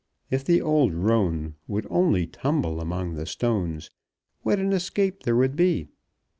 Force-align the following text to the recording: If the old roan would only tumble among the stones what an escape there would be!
If 0.31 0.43
the 0.43 0.63
old 0.63 0.95
roan 0.95 1.57
would 1.67 1.85
only 1.91 2.25
tumble 2.25 2.81
among 2.81 3.13
the 3.13 3.27
stones 3.27 3.91
what 4.41 4.57
an 4.57 4.73
escape 4.73 5.21
there 5.21 5.35
would 5.35 5.55
be! 5.55 5.89